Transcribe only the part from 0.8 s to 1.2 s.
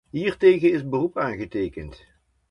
beroep